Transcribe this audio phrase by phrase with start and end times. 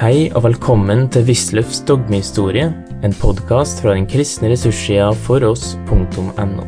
[0.00, 2.70] Hei og velkommen til Wisløffs dogmehistorie,
[3.04, 6.64] en podkast fra den kristne ressurssida foross.no.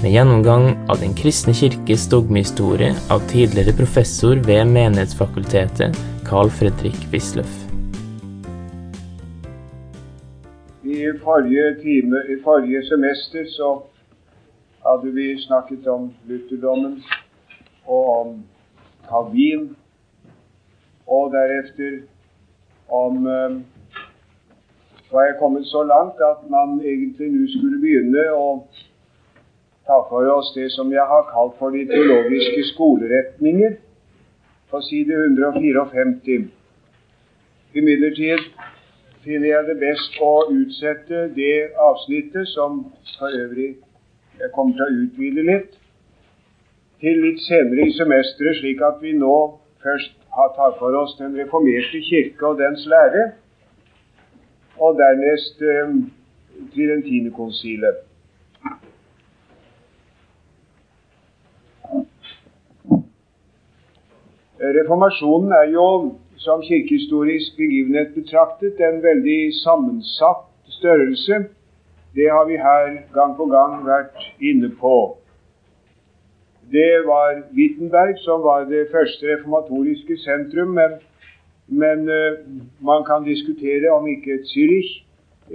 [0.00, 5.94] Med gjennomgang av Den kristne kirkes dogmehistorie av tidligere professor ved Menighetsfakultetet,
[6.26, 7.54] Carl Fredrik Wisløff.
[10.82, 13.76] I forrige, time, I forrige semester så
[14.88, 16.98] hadde vi snakket om lutherdommen
[17.86, 18.40] og om
[19.06, 19.70] Calvin,
[21.06, 22.02] og deretter
[22.92, 23.60] om eh,
[25.12, 28.46] var jeg kommet så langt at man egentlig nå skulle begynne å
[29.86, 33.78] ta for oss det som jeg har kalt for de teologiske skoleretninger,
[34.70, 36.46] på side 154.
[37.76, 38.46] Imidlertid
[39.24, 42.86] finner jeg det best å utsette det avsnittet, som
[43.18, 43.74] for øvrig
[44.40, 45.76] jeg kommer til å utvide litt,
[47.02, 49.36] til litt senere i semesteret, slik at vi nå
[49.84, 50.16] først
[50.56, 53.32] tar for oss Den reformerte kirke og dens lære,
[54.80, 55.92] og dernest eh,
[56.74, 57.96] Tridentinekonsilet.
[64.62, 65.86] Reformasjonen er jo
[66.36, 70.46] som kirkehistorisk begivenhet betraktet en veldig sammensatt
[70.78, 71.44] størrelse.
[72.14, 75.21] Det har vi her gang på gang vært inne på.
[76.72, 80.92] Det var Wittenberg som var det første reformatoriske sentrum, men,
[81.66, 82.38] men uh,
[82.80, 85.04] man kan diskutere om ikke Zürich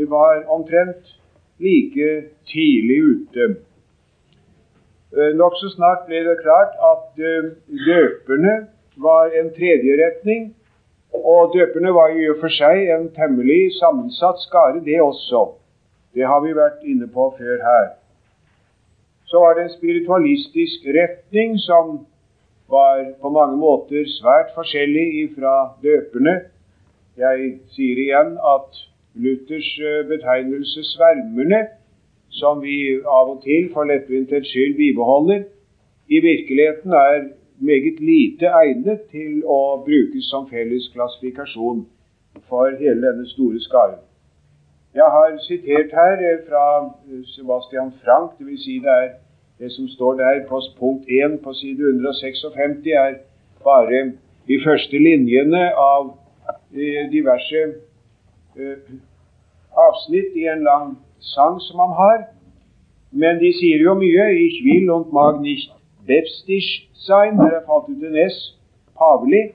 [0.09, 1.17] var omtrent
[1.59, 2.09] like
[2.51, 3.49] tidlig ute.
[5.17, 7.49] Uh, Nokså snart ble det klart at uh,
[7.89, 8.55] døperne
[9.09, 10.53] var en tredje retning.
[11.13, 15.47] Og døperne var i og for seg en temmelig sammensatt skare, det også.
[16.13, 17.87] Det har vi vært inne på før her
[19.27, 22.05] så var det en spiritualistisk retning som
[22.69, 26.35] var på mange måter svært forskjellig fra døperne.
[27.17, 28.79] Jeg sier igjen at
[29.15, 31.67] Luthers eh, betegnelse 'svermerne',
[32.29, 32.77] som vi
[33.19, 35.43] av og til for lettvintets skyld bibeholder,
[36.09, 41.87] i virkeligheten er meget lite egnet til å brukes som felles klassifikasjon
[42.49, 44.06] for hele denne store skaren.
[44.97, 48.61] Jeg har sitert her eh, fra eh, Sebastian Frank, dvs.
[48.63, 49.09] Si det er
[49.59, 53.13] det som står der på punkt 1 på side 156, er
[53.63, 53.99] bare
[54.47, 56.03] de første linjene av
[56.73, 57.61] eh, diverse
[59.87, 62.19] avsnitt i en lang sang som han har.
[63.11, 64.25] Men de sier jo mye.
[64.47, 65.69] Ich will und mag nicht
[66.07, 67.37] Bepstich sein.
[67.37, 68.37] Der er falt ut en S.
[68.97, 69.53] Pavelig.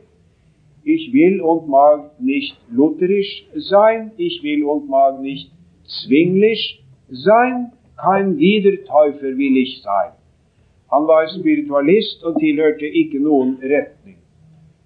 [0.84, 4.10] Ich will und mag nicht lutherisch sein.
[4.16, 5.50] Ich will und mag nicht
[5.84, 7.72] zwinglich sein.
[7.96, 10.12] Kein Wiedertäufer vil ich sein.
[10.90, 14.18] Han var spiritualist og tilhørte ikke noen retning.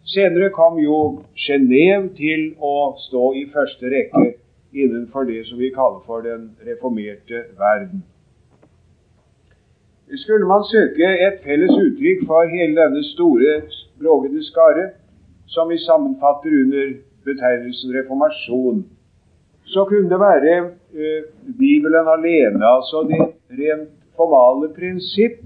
[0.06, 0.98] Senere kom jo
[1.34, 4.36] Genéve til å stå i første rekke
[4.76, 8.04] innenfor det som vi kaller for den reformerte verden.
[10.22, 13.56] Skulle man søke et felles uttrykk for hele denne store,
[13.98, 14.84] brogede skare,
[15.46, 18.84] som vi sammenfatter under betegnelsen reformasjon,
[19.64, 20.56] så kunne det være
[20.94, 21.22] eh,
[21.58, 23.20] Bibelen alene, altså det
[23.60, 25.42] rent formale prinsipp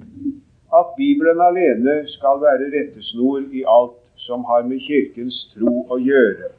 [0.78, 6.52] at Bibelen alene skal være rettesnor i alt som har med Kirkens tro å gjøre.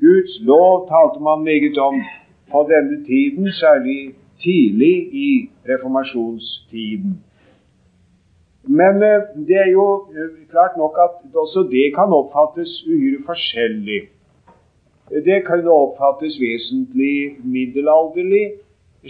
[0.00, 2.00] Guds lov talte man meget om
[2.50, 4.94] på denne tiden, særlig tidlig
[5.26, 5.30] i
[5.68, 7.18] reformasjonstiden.
[8.70, 14.00] Men uh, det er jo uh, klart nok at også det kan oppfattes uhyre forskjellig.
[15.26, 18.46] Det kan oppfattes vesentlig middelalderlig,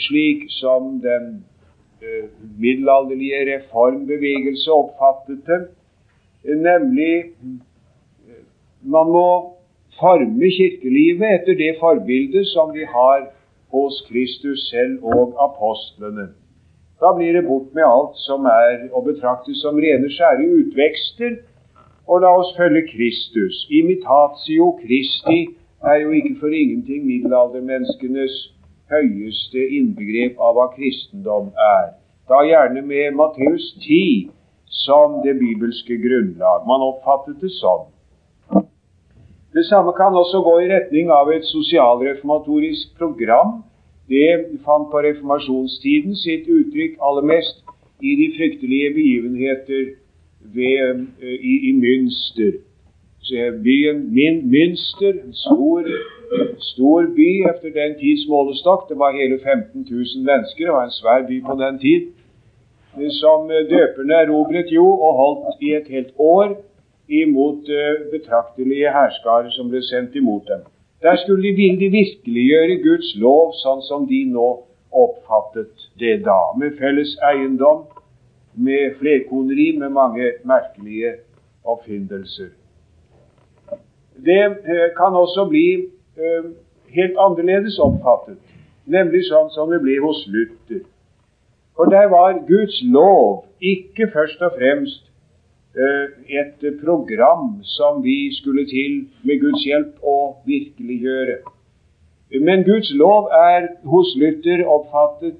[0.09, 1.44] slik som den
[2.00, 2.25] uh,
[2.62, 5.60] middelalderlige reformbevegelse oppfattet det.
[6.44, 7.15] Nemlig
[8.82, 9.28] man må
[10.00, 13.27] forme kirkelivet etter det forbildet som vi har
[13.72, 16.31] hos Kristus selv og apostlene.
[17.00, 21.38] Da blir det bort med alt som er å betrakte som rene, skjære utvekster,
[22.10, 23.63] og la oss følge Kristus.
[23.71, 25.41] Imitatio Christi
[25.86, 28.34] er jo ikke for ingenting middelaldermenneskenes
[28.91, 31.95] høyeste innbegrep av hva kristendom er.
[32.28, 34.28] Da gjerne med Matteus 10
[34.84, 36.66] som det bibelske grunnlag.
[36.69, 37.89] Man oppfattet det sånn.
[39.51, 43.63] Det samme kan også gå i retning av et sosialreformatorisk program.
[44.10, 44.30] Det
[44.66, 47.62] fant på reformasjonstiden sitt uttrykk aller mest
[48.03, 49.84] i de fryktelige begivenheter
[50.57, 52.59] ved, eh, i, i Münster
[53.62, 55.84] byen min, Münster, en stor,
[56.59, 58.89] stor by etter den tids målestokk.
[58.89, 60.65] Det var hele 15 000 mennesker.
[60.65, 62.03] Det var en svær by på den tid.
[63.21, 66.56] Som døperne erobret jo og holdt i et helt år
[67.09, 70.63] imot uh, betraktelige hærskarer som ble sendt imot dem.
[71.03, 74.49] Der skulle de, de virkeliggjøre Guds lov sånn som de nå
[74.93, 77.87] oppfattet det da, med felles eiendom,
[78.53, 81.15] med flerkoneri, med mange merkelige
[81.65, 82.51] oppfinnelser.
[84.21, 85.67] Det eh, kan også bli
[86.21, 86.51] uh,
[86.93, 88.37] helt annerledes oppfattet,
[88.85, 90.83] nemlig sånn som det ble hos Luther.
[91.79, 95.09] For der var Guds lov ikke først og fremst Eh,
[95.75, 101.37] et program som vi skulle til med Guds hjelp å virkeliggjøre.
[102.43, 105.39] Men Guds lov er hos Luther oppfattet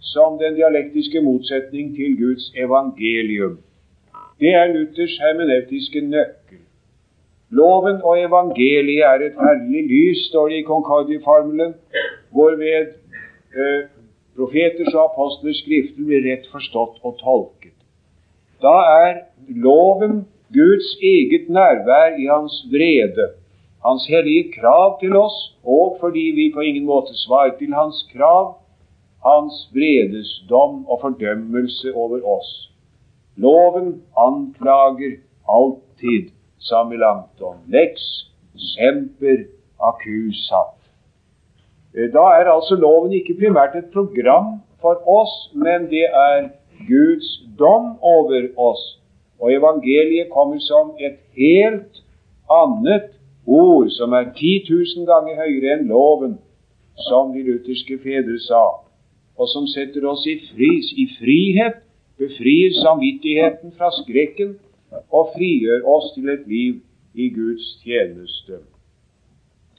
[0.00, 3.58] som den dialektiske motsetning til Guds evangelium.
[4.40, 6.62] Det er Luthers hermeneutiske nøkkel.
[7.50, 11.74] Loven og evangeliet er et herlig lys, står det i Concordie-formelen,
[12.30, 12.92] hvorved
[13.56, 13.82] eh,
[14.36, 17.77] profeters og apostlers skrifter blir rett forstått og tolket.
[18.62, 18.76] Da
[19.06, 19.14] er
[19.48, 23.26] loven Guds eget nærvær i hans vrede,
[23.86, 28.56] hans hellige krav til oss, og fordi vi på ingen måte svarer til hans krav,
[29.26, 32.50] hans vredesdom og fordømmelse over oss.
[33.36, 38.02] Loven anklager alltid, sa Melanchthon, lex
[38.74, 39.44] semper
[39.78, 40.74] accusat.
[41.94, 46.48] Eh, da er altså loven ikke primært et program for oss, men det er
[46.86, 47.28] Guds
[47.58, 48.84] dom over oss
[49.38, 52.02] og evangeliet kommer som et helt
[52.50, 53.10] annet
[53.46, 56.38] ord, som er 10 000 ganger høyere enn loven,
[57.08, 58.64] som de lutherske fedre sa,
[59.38, 61.78] og som setter oss i, fris, i frihet,
[62.18, 64.56] befrir samvittigheten fra skrekken
[65.14, 66.80] og frigjør oss til et liv
[67.14, 68.58] i Guds tjeneste.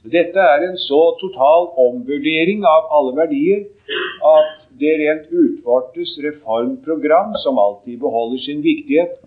[0.00, 3.66] Dette er en så total omvurdering av alle verdier
[4.24, 9.20] at det rent utvortes reformprogram, som alltid beholder sin viktighet,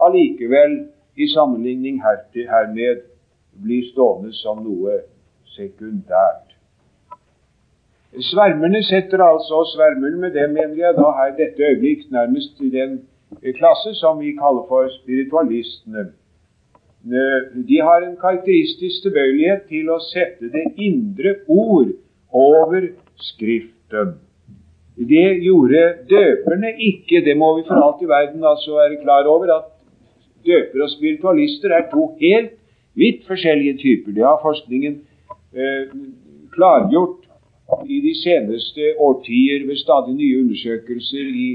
[0.00, 0.78] allikevel
[1.16, 3.02] i sammenligning hermed
[3.64, 5.02] blir stående som noe
[5.56, 6.48] sekundært.
[8.32, 12.98] Svermerne setter altså Svermerne med det mener jeg da her dette øyeblikk nærmest i den
[13.56, 16.10] klasse som vi kaller for spiritualistene.
[17.68, 21.96] De har en karakteristisk tilbøyelighet til å sette det indre ord
[22.32, 24.18] over Skriften.
[24.96, 27.22] Det gjorde døperne ikke.
[27.24, 29.72] Det må vi for alt i verden altså være klar over, at
[30.46, 32.50] Døpere og spiritualister er to helt
[32.98, 34.12] vidt forskjellige typer.
[34.12, 35.00] Det har forskningen
[35.54, 35.92] eh,
[36.52, 37.22] klargjort
[37.88, 41.48] i de seneste årtier ved stadig nye undersøkelser i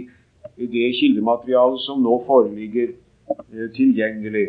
[0.57, 4.47] det kildematerialet som nå foreligger eh, tilgjengelig.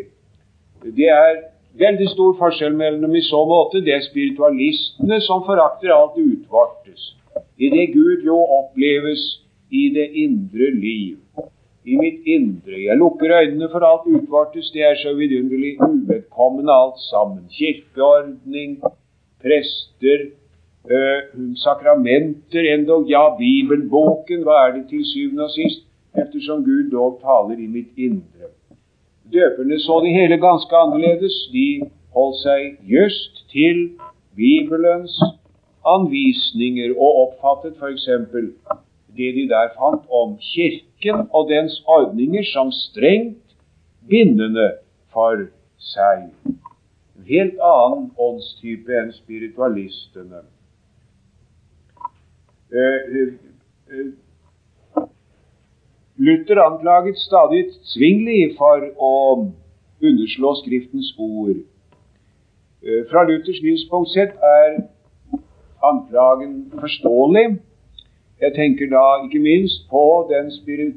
[0.95, 1.43] Det er
[1.79, 3.83] veldig stor forskjell mellom dem i så måte.
[3.83, 7.13] Det er spiritualistene som forakter alt utvortes,
[7.57, 9.23] i det Gud jo oppleves
[9.71, 11.17] i det indre liv
[11.85, 12.77] i mitt indre.
[12.85, 14.71] Jeg lukker øynene for alt utvartes.
[14.71, 17.43] Det er så vidunderlig uvedkommende alt sammen.
[17.57, 18.81] Kirkeordning,
[19.41, 20.19] prester,
[20.93, 21.21] øh,
[21.63, 24.43] sakramenter, endog ja, bibelboken.
[24.43, 25.85] Hva er det til syvende og sist?
[26.17, 28.53] Eftersom Gud dog taler i mitt indre.
[29.33, 31.35] Døperne så det hele ganske annerledes.
[31.53, 31.67] De
[32.15, 32.61] holdt seg
[32.95, 33.77] just til
[34.35, 35.19] Bibelens
[35.85, 38.07] anvisninger og oppfattet f.eks
[39.17, 43.55] det de der fant om Kirken og dens ordninger som strengt
[44.09, 44.71] bindende
[45.13, 45.47] for
[45.91, 46.29] seg.
[47.17, 50.43] En helt annen åndstype enn spiritualistene.
[52.69, 52.99] Uh,
[53.89, 55.03] uh,
[56.19, 59.13] Luther anklaget stadig Zwingli for å
[60.03, 61.63] underslå Skriftens ord.
[63.09, 64.77] Fra Luthers livspunkt sett er
[65.83, 67.59] anklagen forståelig.
[68.41, 70.45] Jeg tenker da ikke minst på den,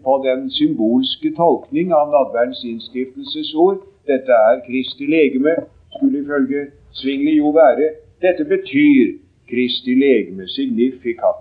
[0.05, 3.83] på den symbolske tolkning av nadverdens innstiftelsesord.
[4.07, 5.55] Dette er Kristi legeme,
[5.97, 7.89] skulle ifølge Svingli jo være.
[8.23, 9.19] Dette betyr
[9.51, 11.39] Kristi legeme, signifikat.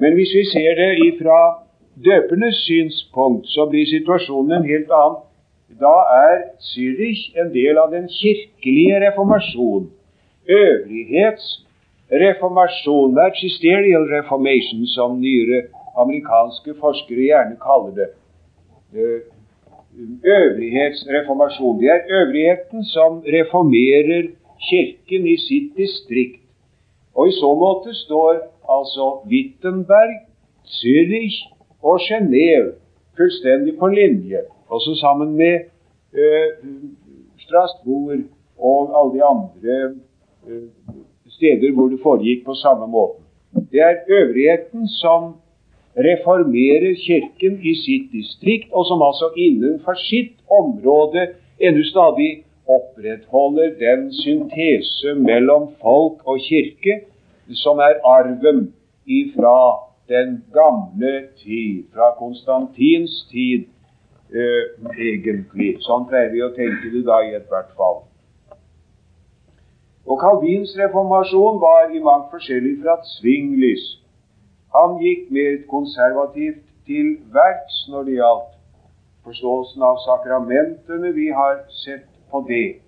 [0.00, 1.40] Men hvis vi ser det ifra
[2.04, 5.22] døpernes synspunkt, så blir situasjonen en helt annen.
[5.80, 9.90] Da er Zürich en del av den kirkelige reformasjon.
[10.48, 11.67] Øvrighets-
[12.10, 15.66] reformasjon, magisterial reformation, som nyere
[15.98, 18.08] amerikanske forskere gjerne kaller det.
[18.94, 19.20] Eh,
[20.24, 21.80] øvrighetsreformasjon.
[21.80, 24.28] Det er øvrigheten som reformerer
[24.70, 26.42] Kirken i sitt distrikt.
[27.14, 28.34] Og i så måte står
[28.68, 30.14] altså Wittenberg,
[30.64, 31.38] Zürich
[31.82, 32.72] og Genéve
[33.16, 34.40] fullstendig på linje.
[34.68, 35.56] Også sammen med
[36.12, 36.68] uh,
[37.38, 38.20] Strasbourg
[38.58, 39.94] og alle de andre
[40.46, 40.68] uh,
[41.38, 43.22] steder hvor det foregikk på samme måte.
[43.72, 45.32] Det er øvrigheten som
[45.96, 54.12] reformerer Kirken i sitt distrikt, og som altså innenfor sitt område ennå stadig opprettholder den
[54.12, 57.00] syntese mellom folk og kirke
[57.56, 58.74] som er arven
[59.06, 63.64] ifra den gamle tid, fra Konstantins tid
[64.32, 64.64] eh,
[65.00, 65.76] egentlig.
[65.84, 68.02] Sånn pleier vi å tenke det da i ethvert fall.
[70.08, 73.84] Og Calvins reformasjon var i mangt forskjellig fra Zwinglis.
[74.76, 78.54] Han gikk mer konservativt til verks når det gjaldt
[79.28, 81.12] forståelsen av sakramentene.
[81.12, 82.80] Vi har sett på det.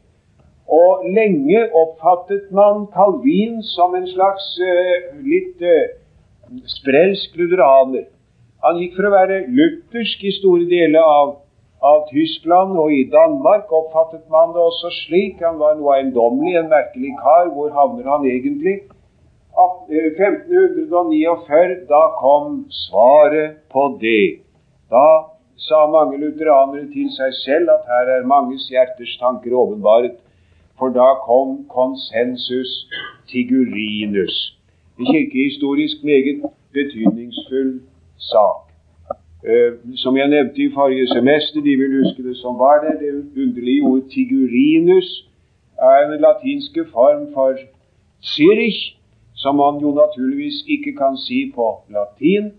[0.70, 5.92] Og lenge oppfattet man Calvin som en slags uh, litt uh,
[6.78, 8.06] sprelsk lutheraner.
[8.64, 11.36] Han gikk for å være luthersk i store deler av,
[11.82, 15.40] av, Tyskland, og i Danmark oppfattet man det også slik.
[15.44, 17.48] Han var noe eiendommelig, en merkelig kar.
[17.54, 18.76] Hvor havner han egentlig?
[19.60, 24.40] 1549, eh, da kom svaret på det.
[24.92, 25.08] Da
[25.56, 30.16] sa mange lutheranere til seg selv at her er manges hjerters tanker åpenbaret.
[30.78, 32.72] For da kom konsensus
[33.28, 34.56] tigurinus
[35.06, 37.80] kirkehistorisk meget betydningsfull
[38.18, 38.69] sak.
[39.44, 43.42] Eh, som jeg nevnte i forrige semester, de vil huske det som var det, det
[43.42, 45.08] underlige ordet tigurinus
[45.80, 47.56] er en latinske form for
[48.22, 48.80] Zürich,
[49.34, 52.52] som man jo naturligvis ikke kan si på latin,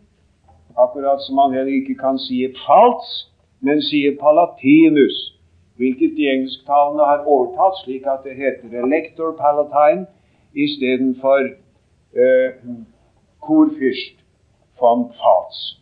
[0.77, 5.17] akkurat som man heller ikke kan si pfalz, men sier palatinus,
[5.77, 10.05] hvilket de engelsktalende har overtatt, slik at det heter elector palatine
[10.53, 11.41] istedenfor
[12.17, 12.49] eh,
[13.45, 14.17] Kurfürst
[14.79, 15.80] von Pfalz.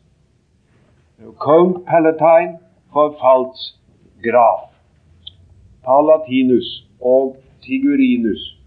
[1.20, 2.60] Count Palatine
[2.94, 3.76] for Pfalz
[4.24, 4.70] Graf.
[5.84, 8.58] Palatinus og Tigurinus.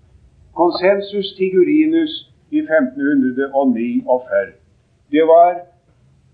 [0.54, 4.52] Konsensus Tigurinus i 1549.
[5.10, 5.50] Det var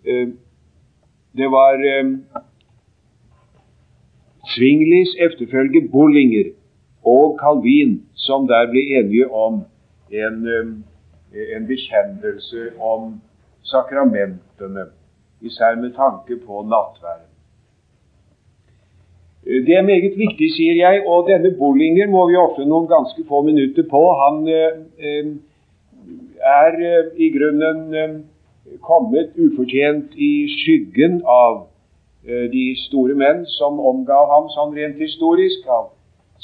[0.05, 0.29] eh,
[1.37, 2.07] Det var eh,
[4.55, 6.51] Svinglis efterfølger Bollinger
[7.05, 9.63] og Calvin som der ble enige om
[10.11, 10.69] en eh,
[11.33, 13.21] en bekjennelse om
[13.63, 14.87] sakramentene,
[15.43, 17.29] især med tanke på nattverden.
[19.49, 23.41] Det er meget viktig, sier jeg, og denne Bollinger må vi ofre noen ganske få
[23.47, 24.03] minutter på.
[24.19, 25.31] Han eh,
[26.59, 28.19] er eh, i grunnen eh,
[28.85, 31.63] kommet ufortjent i skyggen av
[32.27, 35.65] eh, de store menn som omgav ham sånn rent historisk.
[35.65, 35.95] Av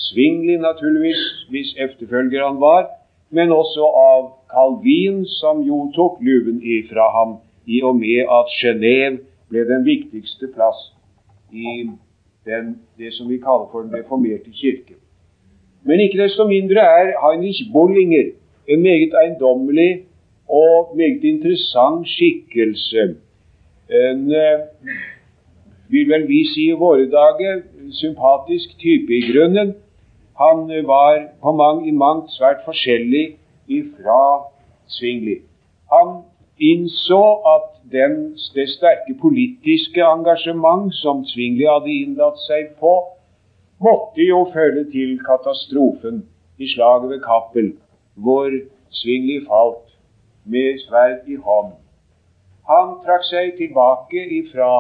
[0.09, 1.21] Svingli, naturligvis,
[1.53, 2.89] hvis efterfølger han var,
[3.35, 7.37] men også av Calvin, som jo tok luven ifra ham
[7.67, 9.19] i og med at Genéve
[9.49, 10.93] ble den viktigste plass
[11.53, 11.89] i
[12.45, 14.95] den, det som vi kaller for den reformerte kirke.
[15.85, 18.33] Men ikke desto mindre er Heinrich Bollinger
[18.69, 20.05] en meget eiendommelig
[20.49, 23.17] og meget interessant skikkelse.
[23.91, 24.61] En eh,
[25.89, 29.75] vil vel vi si i våre dager sympatisk type i grunnen.
[30.41, 33.37] Han var på mang, i mangt svært forskjellig
[33.69, 34.23] ifra
[34.87, 35.37] Svingli.
[35.93, 36.23] Han
[36.71, 37.23] innså
[37.55, 38.15] at den,
[38.55, 42.95] det sterke politiske engasjement som Zwingli hadde innlatt seg på,
[43.85, 46.23] måtte jo føre til katastrofen
[46.59, 47.73] i slaget ved Kappel,
[48.15, 48.51] hvor
[48.91, 49.97] Zwingli falt
[50.45, 51.73] med sverd i hånd.
[52.69, 54.71] Han trakk seg tilbake ifra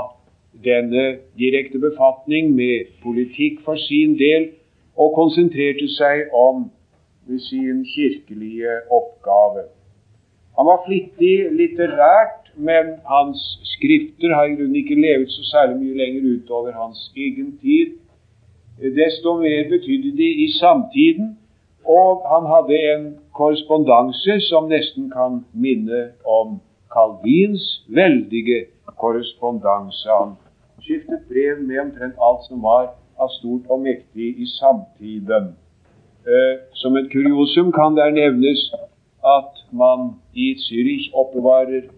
[0.64, 1.04] denne
[1.36, 4.52] direkte befatning med politikk for sin del,
[4.96, 6.68] og konsentrerte seg om
[7.48, 9.66] sin kirkelige oppgave.
[10.56, 13.40] Han var flittig litterært, men hans
[13.74, 17.96] skrifter har i grunnen ikke levet så særlig mye lenger utover hans egen tid.
[18.78, 21.38] Desto mer betydde de i samtiden,
[21.84, 26.04] og han hadde en korrespondanse som nesten kan minne
[26.38, 26.60] om
[26.94, 28.64] Calvins veldige
[29.02, 30.08] korrespondanse.
[30.20, 30.36] Han
[30.82, 35.54] skiftet brev med omtrent alt som var av stort og mektig i samtiden.
[36.24, 38.62] Eh, som et kuriosum kan der nevnes
[39.36, 41.88] at man i Zürich oppbevarer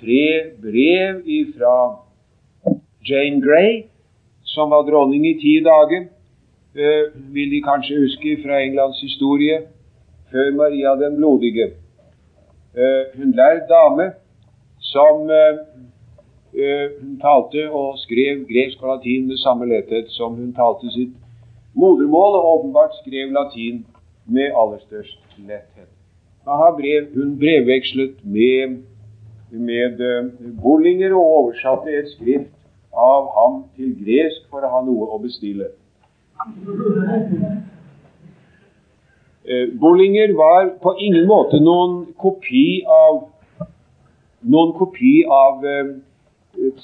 [0.00, 1.22] tre brev
[1.56, 1.74] fra
[3.08, 3.84] Jane Grey,
[4.44, 6.08] som var dronning i ti dager.
[6.74, 9.60] Eh, vil de kanskje huske fra Englands historie,
[10.30, 11.72] før Maria den blodige.
[12.74, 14.12] Eh, hun lærd dame
[14.78, 15.30] som
[17.00, 21.14] hun talte og skrev gresk og latin med samme letthet som hun talte sitt
[21.74, 23.86] modermål, og åpenbart skrev latin
[24.26, 25.99] med aller størst letthet.
[26.44, 28.78] Brev, hun brevvekslet med,
[29.50, 30.30] med uh,
[30.62, 32.48] Bollinger og oversatte et skrift
[32.96, 35.68] av ham til gresk for å ha noe å bestille.
[39.44, 43.28] Uh, Bollinger var på ingen måte noen kopi av
[44.40, 45.60] noen kopi av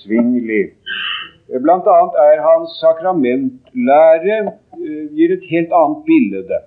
[0.02, 0.66] Zwingli.
[1.64, 4.38] Blant annet er hans sakramentlære
[5.16, 6.58] gir et helt annet bilde.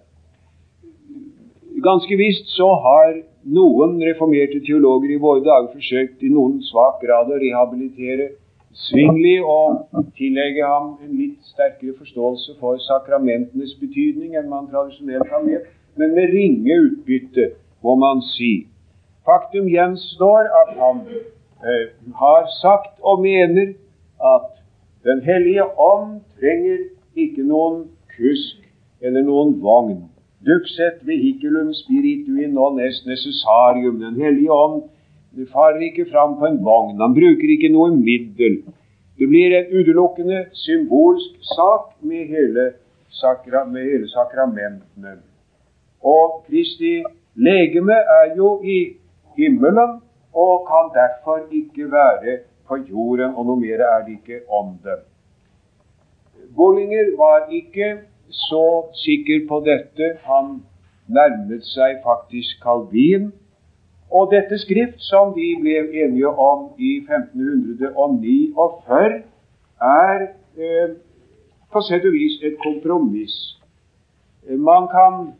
[1.83, 7.29] Ganske visst så har noen reformerte teologer i våre dager forsøkt i noen svak grad
[7.31, 8.31] å rehabilitere
[8.79, 15.41] Svingli og tillegge ham en litt sterkere forståelse for sakramentenes betydning enn man tradisjonelt har
[15.43, 15.65] med,
[15.97, 17.49] men med ringe utbytte,
[17.83, 18.67] må man si.
[19.25, 21.89] Faktum gjenstår at han eh,
[22.21, 23.75] har sagt og mener
[24.35, 24.55] at
[25.07, 26.81] Den hellige ånd trenger
[27.15, 27.85] ikke noen
[28.17, 28.57] kusk
[28.99, 30.01] eller noen vogn.
[30.45, 33.99] Duxet vehiculum spiritui non est necessarium.
[33.99, 34.83] Den hellige ånd
[35.53, 36.99] farer ikke fram på en vogn.
[37.01, 38.61] Han bruker ikke noe middel.
[39.19, 42.71] Det blir en utelukkende symbolsk sak med hele,
[43.11, 45.17] sakra, med hele sakramentene.
[45.99, 47.01] Og Kristi
[47.35, 48.79] legeme er jo i
[49.37, 49.99] himmelen
[50.33, 55.01] og kan derfor ikke være på jorden, og noe mer er det ikke om det.
[56.55, 57.97] Bollinger var ikke
[58.29, 60.17] så sikker på dette.
[60.23, 60.61] Han
[61.07, 63.31] nærmet seg faktisk Calvin.
[64.11, 69.19] Og dette skrift, som de ble enige om i 1549,
[69.81, 70.23] er
[70.57, 70.95] eh,
[71.69, 73.35] på sett og vis et kompromiss.
[74.49, 75.33] Man kan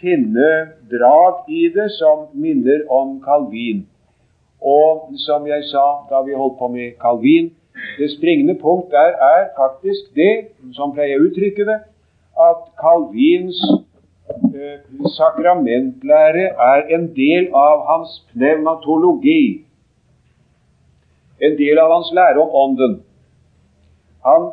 [0.00, 0.48] finne
[0.88, 3.84] drag i det som minner om Calvin.
[4.64, 7.52] Og som jeg sa da vi holdt på med Calvin,
[7.98, 11.80] det springende punkt der er faktisk det, som pleier å uttrykke det,
[12.40, 13.58] at Calvins
[14.54, 14.80] eh,
[15.16, 19.64] sakramentlære er en del av hans pneumatologi.
[21.40, 23.00] En del av hans lære om ånden.
[24.24, 24.50] Han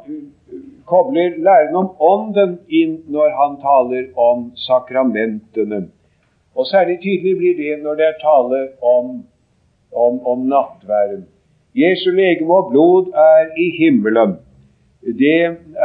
[0.86, 5.86] kobler læren om Ånden inn når han taler om sakramentene.
[6.56, 9.14] Og særlig tydelig blir det når det er tale om,
[9.96, 11.24] om, om nattværen.
[11.76, 14.36] Jesu legeme og blod er i himmelen.
[15.22, 15.38] Det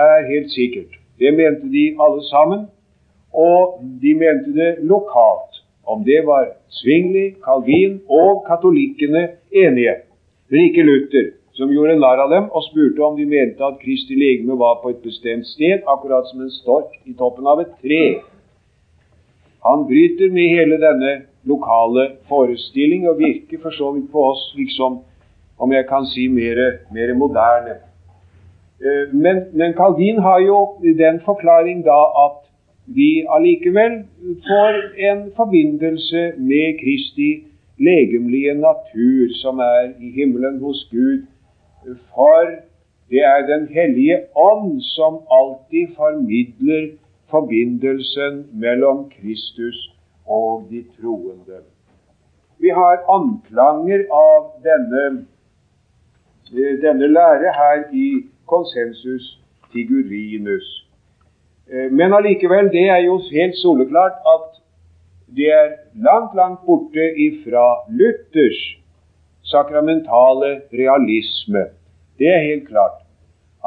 [0.07, 0.96] er helt sikkert.
[1.19, 2.67] Det mente de alle sammen.
[3.33, 5.63] Og de mente det lokalt.
[5.87, 6.49] Om det var
[6.81, 9.97] Svingli, Calvin og katolikkene enige.
[10.50, 14.17] Men ikke Luther som gjorde narr av dem og spurte om de mente at Kristi
[14.19, 18.02] legeme var på et bestemt sted, akkurat som en stork i toppen av et tre.
[19.65, 21.15] Han bryter med hele denne
[21.49, 25.00] lokale forestilling og virker for så vidt på oss liksom,
[25.57, 26.61] om jeg kan si, mer,
[27.17, 27.79] moderne.
[28.80, 32.43] Eh, men, men Calvin har jo den forklaring da at
[32.86, 34.02] vi allikevel
[34.49, 34.75] får
[35.10, 37.30] en forbindelse med Kristi
[37.78, 41.26] legemlige natur, som er i himmelen hos Gud,
[42.15, 42.45] for
[43.10, 46.91] det er Den hellige ånd som alltid formidler
[47.30, 51.60] forbindelsen mellom Kristus og de troende.
[52.58, 55.26] Vi har anklanger av denne,
[56.52, 58.08] eh, denne lære her i
[58.47, 59.39] konsensus
[59.73, 60.67] figurinus.
[61.73, 64.63] Eh, men allikevel, det er jo helt soleklart at
[65.37, 68.61] det er langt, langt borte ifra Luthers
[69.45, 71.63] sakramentale realisme.
[72.19, 73.02] Det er helt klart.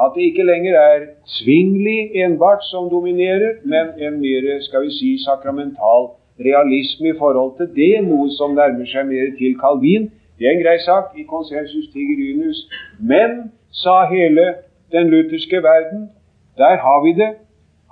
[0.00, 5.10] At det ikke lenger er svingelig enbart som dominerer, men en mer skal vi si,
[5.24, 6.08] sakramental
[6.40, 10.08] realisme i forhold til det, noe som nærmer seg mer til Calvin.
[10.38, 12.64] Det er en grei sak i konsensus tigerinus.
[12.98, 14.46] Men, sa hele
[14.92, 16.10] den lutherske verden,
[16.56, 17.32] der har vi det.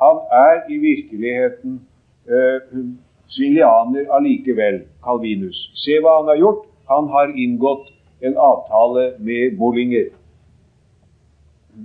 [0.03, 1.83] Han er i virkeligheten
[2.29, 2.61] øh,
[3.29, 5.59] svingelianer allikevel, Calvinus.
[5.75, 6.65] Se hva han har gjort.
[6.91, 7.89] Han har inngått
[8.23, 10.09] en avtale med Bollinger.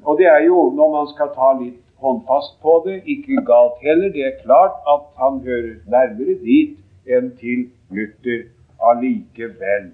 [0.03, 4.09] Og det er jo, når man skal ta litt håndfast på det, ikke galt heller.
[4.15, 8.47] Det er klart at han hører nærmere dit enn til Luther
[8.89, 9.91] allikevel.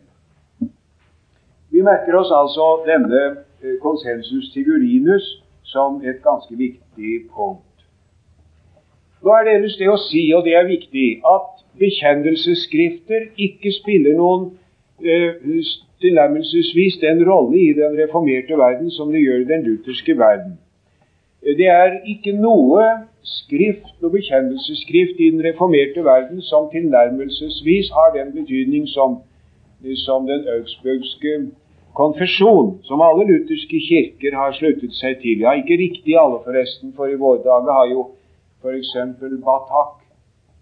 [1.69, 3.21] Vi merker oss altså denne
[3.63, 5.26] eh, konsensus tigurinus
[5.63, 7.65] som et ganske viktig punkt.
[9.24, 14.15] Nå er det ellers det å si, og det er viktig, at bekjennelsesskrifter ikke spiller
[14.15, 14.50] noen
[15.04, 15.36] eh,
[16.00, 20.58] tilnærmelsesvis den rolle i den reformerte verden som det gjør i den lutherske verden.
[21.43, 22.84] Det er ikke noe
[23.24, 29.22] skrift, noe bekjennelsesskrift i den reformerte verden som tilnærmelsesvis har den betydning som,
[30.06, 31.36] som den augsburgske
[32.00, 35.44] konfesjon, som alle lutherske kirker har sluttet seg til.
[35.44, 38.06] Ja, ikke riktig alle, forresten, for i våre dager har jo
[38.64, 38.94] f.eks.
[39.44, 39.98] Batak,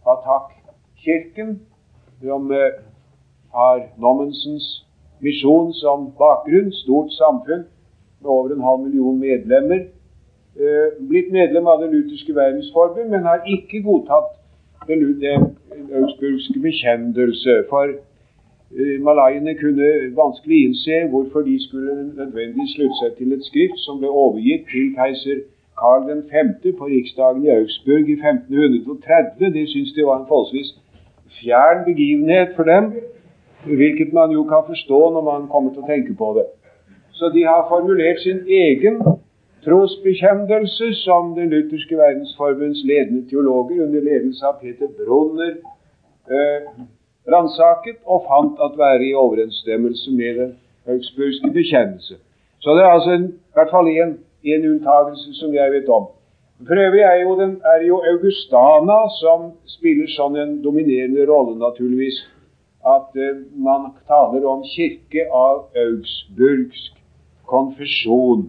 [0.05, 1.59] Batak-kirken,
[2.23, 2.79] som eh,
[3.53, 4.67] har Nommensens
[5.21, 7.67] misjon som bakgrunn, stort samfunn
[8.21, 9.85] med over en halv million medlemmer,
[10.57, 14.33] eh, blitt medlem av Det lutherske verdensforbund, men har ikke godtatt
[14.89, 15.05] den
[16.01, 17.63] augsburgske bekjendelse.
[17.69, 17.93] For
[18.99, 24.09] malayene kunne vanskelig innse hvorfor de skulle nødvendigvis slutte seg til et skrift som ble
[24.09, 25.37] overgitt til keiser
[25.79, 26.75] Karl 5.
[26.79, 29.53] på riksdagen i Augsburg i 1530.
[29.53, 30.73] De syntes det var en forholdsvis
[31.39, 32.85] fjern begivenhet for dem,
[33.63, 36.47] hvilket man jo kan forstå når man kommer til å tenke på det.
[37.11, 39.01] Så de har formulert sin egen
[39.65, 45.53] trosbekjennelse som Den lutherske verdensforbunds ledende teologer under ledelse av Peter Brunner
[46.35, 46.61] eh,
[47.33, 50.51] ransaket og fant at være i overensstemmelse med den
[50.87, 52.15] augsburgske bekjennelse.
[52.59, 53.87] Så det er altså en, i hvert fall
[54.43, 56.07] en unntagelse som jeg vet om.
[56.67, 62.17] For øvrig er jo, den, er jo Augustana som spiller sånn en dominerende rolle, naturligvis.
[62.87, 66.97] At uh, man taler om kirke av augsburgsk
[67.51, 68.47] konfesjon.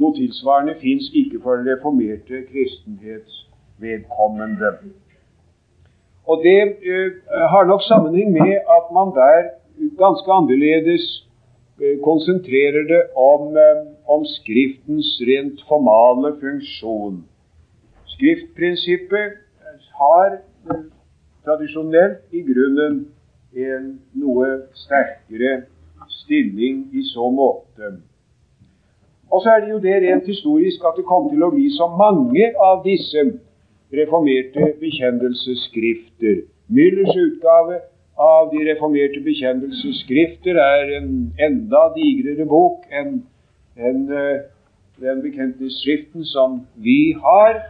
[0.00, 3.42] Noe tilsvarende fins ikke for den reformerte kristenhets
[3.82, 4.72] vedkommende.
[6.28, 6.60] Og det
[6.92, 7.10] uh,
[7.52, 9.50] har nok sammenheng med at man der
[10.02, 11.04] ganske annerledes
[11.80, 17.24] uh, konsentrerer det om, uh, om, Skriftens rent formale funksjon.
[18.14, 19.32] Skriftprinsippet
[20.00, 20.38] har
[21.44, 22.94] tradisjonelt i grunnen
[23.56, 25.62] en noe sterkere
[26.20, 27.96] stilling i så måte.
[29.32, 31.88] Og så er det jo det rent historisk at det kom til å bli så
[32.00, 33.24] mange av disse
[33.92, 36.42] reformerte bekjennelsesskrifter.
[36.68, 37.80] Müllers utgave
[38.18, 43.22] av de reformerte bekjennelsesskrifter er en enda digrere bok enn
[43.78, 44.44] en, uh,
[45.00, 47.62] den bekjentelsesskriften som vi har.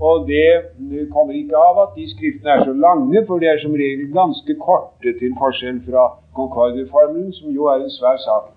[0.00, 3.72] Og det kommer ikke av at de skriftene er så lange, for de er som
[3.72, 8.52] regel ganske korte, til forskjell fra Concordia-formelen, som jo er en svær sak.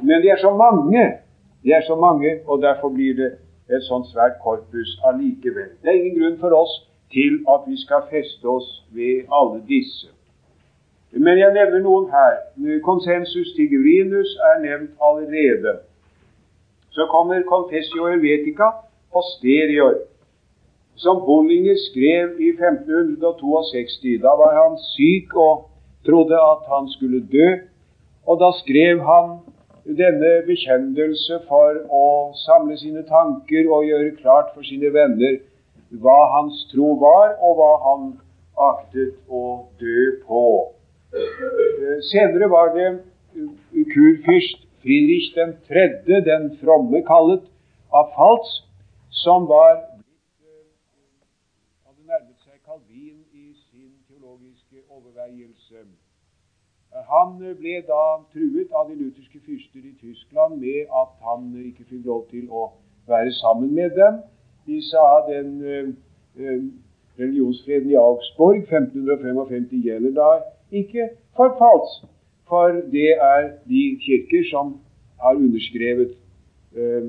[0.00, 1.02] Men de er så mange,
[1.62, 3.30] de er så mange, og derfor blir det
[3.76, 5.70] et sånt svært korpus allikevel.
[5.82, 6.74] Det er ingen grunn for oss
[7.12, 10.08] til at vi skal feste oss ved alle disse.
[11.12, 12.38] Men jeg nevner noen her.
[12.84, 15.74] Konsensus tigurinus er nevnt allerede.
[16.92, 18.70] Så kommer Confessio Helvetica
[19.12, 19.94] posterior,
[20.96, 24.20] som Bollinger skrev i 1562.
[24.24, 25.68] Da var han syk og
[26.06, 27.48] trodde at han skulle dø.
[28.26, 29.38] Og da skrev han
[29.84, 32.04] denne bekjennelse for å
[32.44, 35.40] samle sine tanker og gjøre klart for sine venner
[36.02, 38.04] hva hans tro var, og hva han
[38.70, 40.44] aktet å dø på.
[41.12, 42.88] Eh, senere var det
[43.92, 47.44] kurfyrst Friedrich 3., den fromme kallet,
[47.92, 48.62] av Falz,
[49.22, 50.64] som var eh,
[51.84, 55.84] hadde nærmet seg Calvin i sin teologiske overveielse.
[56.92, 58.02] Han ble da
[58.34, 62.68] truet av de lutherske fyrster i Tyskland med at han ikke fikk lov til å
[63.08, 64.20] være sammen med dem.
[64.68, 66.58] De sa den eh,
[67.18, 70.30] religionsfreden i Augsburg 1555 gjelder da
[70.72, 72.08] ikke for falsk,
[72.48, 74.74] For det er de kirker som
[75.22, 76.12] har underskrevet
[76.76, 77.08] eh,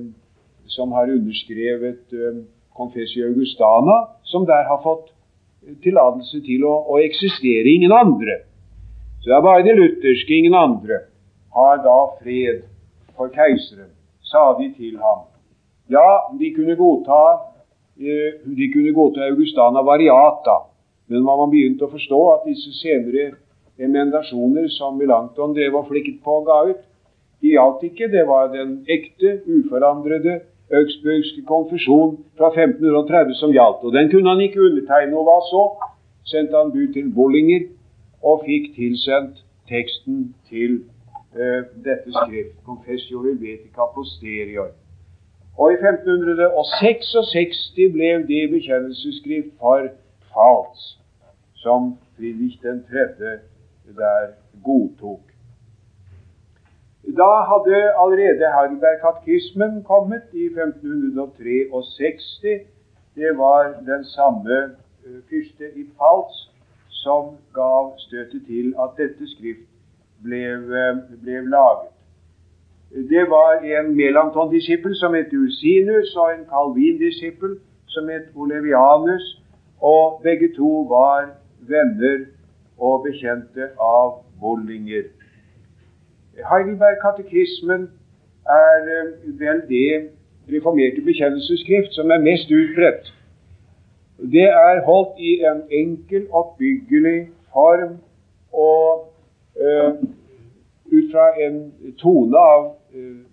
[0.66, 2.40] som har underskrevet eh,
[2.78, 5.12] Confessio Augustana, som der har fått
[5.84, 7.68] tillatelse til å, å eksistere.
[7.76, 8.40] Ingen andre.
[9.24, 10.98] Så det er bare de lutherske, ingen andre,
[11.56, 12.66] har da fred
[13.16, 13.88] for keiseren,
[14.20, 15.22] sa de til ham.
[15.88, 17.20] Ja, de kunne godta,
[18.04, 20.58] eh, de kunne godta Augustana variata,
[21.08, 23.38] men man begynte å forstå at disse senere
[23.80, 26.82] emendasjoner som Melanchthon drev og flikket på og ga ut,
[27.40, 28.10] de gjaldt ikke.
[28.12, 30.42] Det var den ekte, uforandrede
[30.74, 33.88] Augsburgske konfesjon fra 1530 som gjaldt.
[33.88, 35.16] Og den kunne han ikke undertegne.
[35.16, 35.64] Og hva så?
[36.28, 37.68] Sendte han bud til Bollinger
[38.24, 40.72] og fikk tilsendt teksten til
[41.36, 44.70] eh, dette skrift, Confessio Helvetica Posterior.
[45.58, 49.88] Og i 1566 ble det bekjennelsesskrift for
[50.34, 51.00] Fals,
[51.56, 52.70] som Friedrich 3.
[53.98, 54.28] der
[54.64, 55.22] godtok.
[57.18, 62.62] Da hadde allerede Heidelberg-katekismen kommet i 1563.
[63.16, 64.56] Det var den samme
[65.06, 66.53] uh, fyrste i Fals
[67.04, 69.68] som gav støtet til at dette skrift
[70.24, 70.44] ble,
[70.80, 71.90] eh, ble laget.
[73.12, 79.26] Det var en Melanton-disippel som het Ursinus, og en Calvin-disippel som het Olevianus.
[79.82, 82.26] Og begge to var venner
[82.78, 85.04] og bekjente av Bollinger.
[86.52, 87.90] Heidelberg-katekismen
[88.46, 89.10] er eh,
[89.42, 90.10] vel det
[90.54, 93.12] reformerte bekjennelsesskrift som er mest utbredt
[94.18, 97.98] det er holdt i en enkel, oppbyggelig form
[98.54, 99.10] og
[99.58, 99.94] eh,
[100.94, 103.24] ut fra en tone av eh,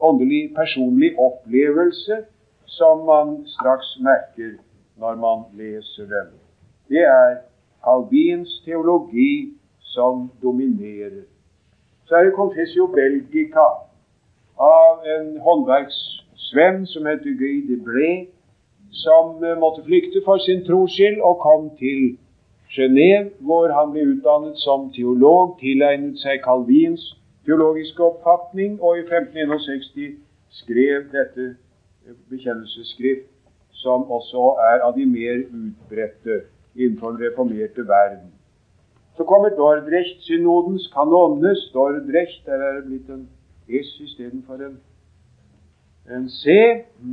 [0.00, 2.22] åndelig, personlig opplevelse
[2.64, 4.56] som man straks merker
[4.96, 6.32] når man leser den.
[6.88, 7.36] Det er
[7.84, 11.22] Calvins teologi som dominerer.
[12.04, 13.68] Så er det Confessio Belgica
[14.60, 18.10] av en håndverkssvenn som heter Guy de Blé,
[18.90, 22.18] som eh, måtte flykte for sin tros skyld og kom til
[22.70, 27.02] Genéve, hvor han ble utdannet som teolog, tilegnet seg Calvins
[27.44, 30.18] teologiske oppfatning, og i 1561
[30.50, 31.56] skrev dette
[32.30, 33.26] bekjennelsesskrift,
[33.72, 36.42] som også er av de mer utbredte
[36.76, 38.30] innenfor den reformerte verden.
[39.16, 41.54] Så kommer Dordrecht-synodens kanonne.
[41.74, 43.28] Dordrecht, der er det blitt en
[43.68, 44.78] S istedenfor en en
[46.28, 46.44] C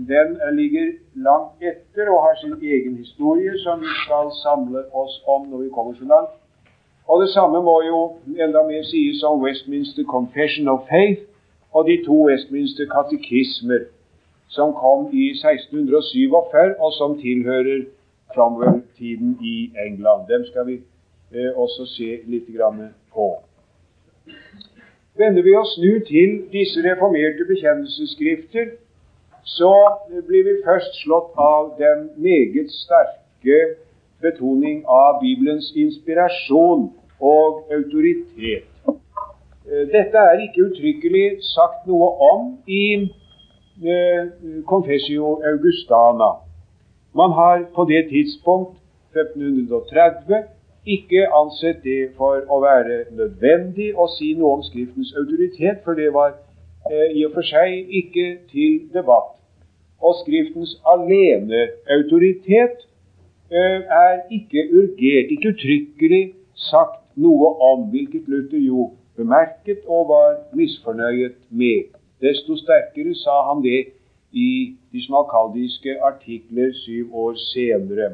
[0.10, 0.30] den
[0.60, 5.58] ligger langt etter og har sin egen historie, som vi skal samle oss om når
[5.58, 6.34] vi kommer så langt.
[7.08, 8.00] Og Det samme må jo
[8.44, 11.22] enda mer sies om Westminster Confession of Faith
[11.72, 13.86] og de to Westminster katekismer
[14.48, 17.82] som kom i 1647, og som tilhører
[18.34, 20.28] Cromwell-tiden i England.
[20.32, 20.76] Dem skal vi
[21.36, 22.48] eh, også se litt
[23.14, 23.28] på.
[25.18, 28.66] Vender vi oss nå til disse reformerte bekjennelsesskrifter,
[29.48, 29.74] så
[30.28, 33.60] blir vi først slått av den meget sterke
[34.22, 38.68] betoning av Bibelens inspirasjon og autoritet.
[39.68, 44.28] Eh, dette er ikke uttrykkelig sagt noe om i eh,
[44.68, 46.30] Confessio Augustana.
[47.16, 48.76] Man har på det tidspunkt,
[49.16, 50.44] 1530,
[50.86, 56.12] ikke ansett det for å være nødvendig å si noe om Skriftens autoritet, for det
[56.14, 56.36] var
[56.92, 59.37] eh, i og for seg ikke til debatt
[60.02, 62.86] og Skriftens alene autoritet
[63.52, 66.24] eh, er ikke urgert, ikke uttrykkelig
[66.70, 71.90] sagt noe om, hvilket Luther jo bemerket og var misfornøyet med.
[72.22, 73.88] Desto sterkere sa han det
[74.32, 78.12] i de smalkaldiske artikler syv år senere.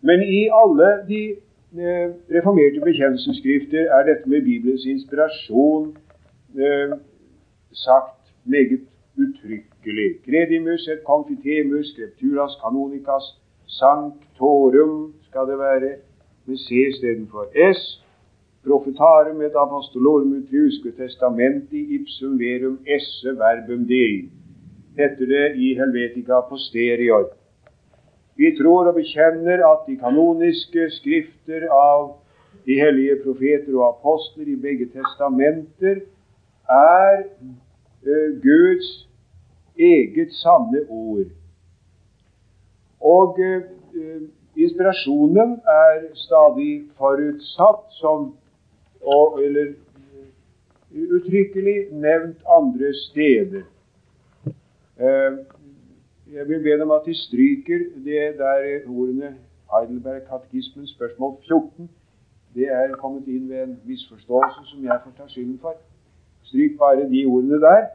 [0.00, 5.96] Men i alle de eh, reformerte bekjennelsesskrifter er dette med Bibelens inspirasjon
[6.56, 6.96] eh,
[7.72, 8.80] sagt meget
[9.16, 9.73] uttrykkelig.
[9.84, 13.26] Credimus et confitemus scripturas canonicas
[13.66, 15.90] sanctorum skal det være
[16.46, 18.00] med C istedenfor S.
[18.64, 24.30] Profetarum et apostolorum utriusque testamenti ipsum verum esse verbum dei,
[24.96, 27.28] heter det i Helvetica posterior.
[28.36, 32.14] Vi tror og bekjenner at de kanoniske skrifter av
[32.66, 36.00] de hellige profeter og apostler i begge testamenter
[36.72, 37.24] er
[38.08, 38.88] uh, Guds
[39.78, 41.26] eget sanne ord.
[43.00, 43.62] Og eh,
[44.56, 48.34] inspirasjonen er stadig forutsatt som
[49.04, 53.66] og, eller uh, uttrykkelig nevnt andre steder.
[54.96, 55.32] Eh,
[56.32, 59.34] jeg vil be dem at de stryker det der ordene
[59.72, 61.90] Heidelberg-katekismen, spørsmål 14.
[62.54, 65.76] Det er kommet inn ved en misforståelse som jeg får ta skylden for.
[66.42, 67.86] Stryk bare de ordene der.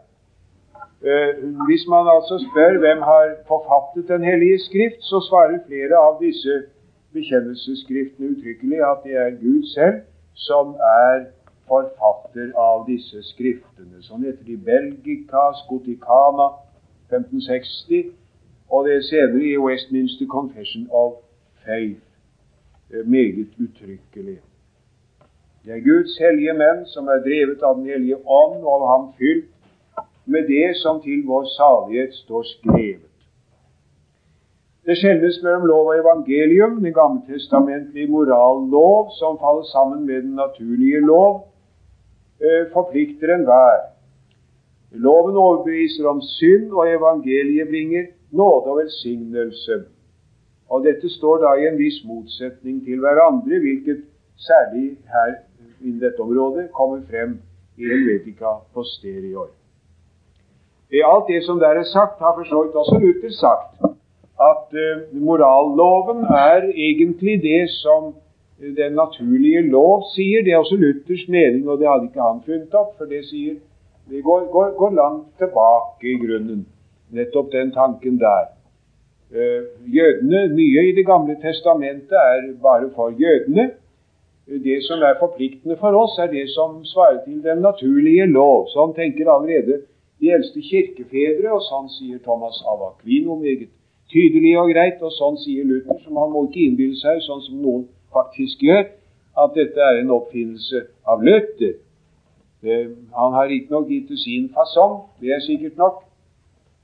[1.02, 1.32] Eh,
[1.68, 6.54] hvis man altså spør hvem har forfattet Den hellige skrift, så svarer flere av disse
[7.14, 10.02] bekjennelsesskriftene uttrykkelig at det er Gud selv
[10.34, 11.26] som er
[11.68, 14.02] forfatter av disse skriftene.
[14.04, 16.50] Sånn heter de Belgica Scoticana
[17.10, 18.12] 1560,
[18.70, 21.14] og det er senere i Westminster Confession of
[21.66, 22.04] Faith.
[22.92, 24.40] Eh, meget uttrykkelig.
[25.64, 29.08] Det er Guds hellige menn som er drevet av Den hellige ånd og av ham
[29.18, 29.50] fylt
[30.26, 33.06] med det som til vår salighet står skrevet.
[34.86, 41.02] Det skjelnes mellom lov og evangelium, den gammeltestamentlige morallov, som faller sammen med den naturlige
[41.06, 41.48] lov,
[42.42, 43.80] eh, forplikter enhver.
[44.92, 49.84] Loven overbeviser om synd, og evangeliet bringer nåde og velsignelse.
[50.70, 54.02] Og Dette står da i en viss motsetning til hverandre, hvilket
[54.38, 55.34] særlig her
[55.82, 57.40] i dette området kommer frem
[57.78, 59.59] i Helvetica posterior.
[60.92, 63.90] I alt det som der er sagt, har for så vidt også Luther sagt
[64.40, 68.14] at uh, moralloven er egentlig det som
[68.78, 70.44] den naturlige lov sier.
[70.44, 73.60] Det er også Luthers mening, og det hadde ikke han funnet opp, for det sier
[74.10, 76.64] det går, går, går langt tilbake i grunnen,
[77.14, 78.50] nettopp den tanken der.
[79.30, 83.70] Uh, jødene, Mye i Det gamle testamentet er bare for jødene.
[84.50, 88.66] Det som er forpliktende for oss, er det som svarer til den naturlige lov.
[88.74, 89.84] Sånn tenker allerede
[90.20, 93.70] de eldste kirkefedre, og sånn sier Thomas av Aquino meget
[94.12, 97.62] tydelig og greit, og sånn sier Luther, som han må ikke innbille seg, sånn som
[97.64, 98.88] noen faktisk gjør,
[99.40, 101.78] at dette er en oppfinnelse av Luther.
[102.64, 106.04] Eh, han har riktignok gitt det sin fasong, det er sikkert nok.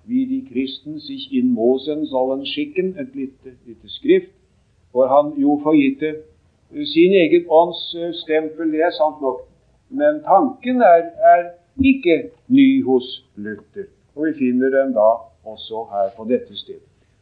[0.06, 4.32] Vi de kristen sich in Mosen sollen schicken, et lite, lite skrift,
[4.92, 8.14] hvor han jo får gitt det eh, sin egen ånds eh,
[8.72, 9.44] det er sant nok.
[9.90, 11.44] Men tanken er, er
[11.80, 13.90] ikke ny hos Luther.
[14.16, 15.10] Og vi finner den da
[15.46, 16.80] også her på dette sted.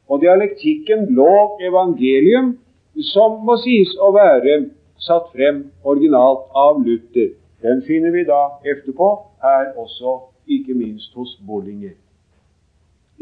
[0.10, 2.58] Og dialektikken lå evangelium,
[3.14, 4.60] som må sies å være
[5.02, 9.10] satt frem originalt av Luther, den finner vi da etterpå
[9.44, 11.96] her også, ikke minst hos Bollinger.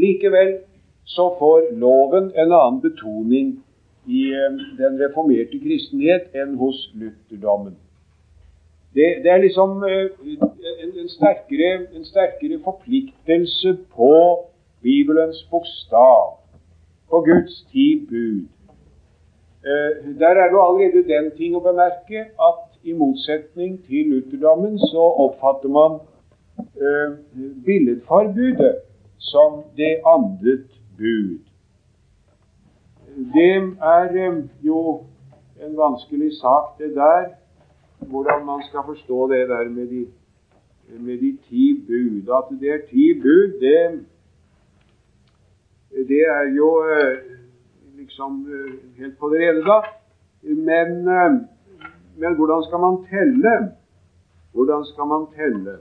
[0.01, 0.55] Likevel
[1.05, 3.51] så får loven en annen betoning
[4.07, 7.75] i eh, den reformerte kristenhet enn hos lutherdommen.
[8.93, 10.09] Det, det er liksom eh,
[10.83, 14.45] en, en, sterkere, en, sterkere, forpliktelse på
[14.81, 16.37] Bibelens bokstav,
[17.09, 18.47] på Guds ti bud.
[19.65, 25.03] Eh, der er det allerede den ting å bemerke at i motsetning til lutherdommen så
[25.23, 25.99] oppfatter man
[27.65, 28.75] billedforbudet
[29.17, 30.65] som det andet
[30.97, 31.39] bud.
[33.33, 35.03] Det er jo
[35.61, 37.29] en vanskelig sak, det der
[38.07, 40.07] hvordan man skal forstå det der med de,
[40.99, 42.21] med de ti bud.
[42.37, 44.05] At det er ti bud, det,
[46.07, 47.17] det er jo eh,
[47.97, 49.79] liksom eh, helt på det rene, da.
[50.41, 51.31] Men, eh,
[52.17, 53.71] men hvordan skal man telle?
[54.53, 55.77] Hvordan skal man telle?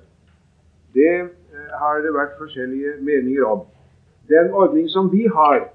[0.94, 1.30] Det
[1.78, 3.60] har det vært forskjellige meninger om.
[4.28, 5.68] Den ordning som vi har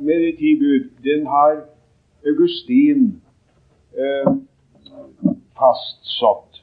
[0.00, 1.60] med de ti bud, den har
[2.26, 3.22] Augustin
[3.96, 4.32] eh,
[5.58, 6.60] fastsatt.